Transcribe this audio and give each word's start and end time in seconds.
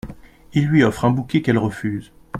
Il 0.53 0.65
lui 0.65 0.81
offre 0.83 1.05
un 1.05 1.11
bouquet 1.11 1.43
qu’elle 1.43 1.59
refuse. 1.59 2.11